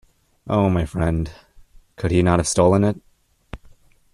[0.47, 1.31] Oh, my friend,
[1.95, 2.99] could he not have stolen it?